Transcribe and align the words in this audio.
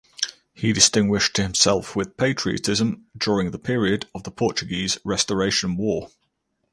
He 0.55 0.73
distinguished 0.73 1.37
himself 1.37 1.95
with 1.95 2.17
patriotism 2.17 3.05
during 3.15 3.51
the 3.51 3.59
period 3.59 4.07
of 4.15 4.23
the 4.23 4.31
Portuguese 4.31 4.97
Restoration 5.03 5.77
War. 5.77 6.09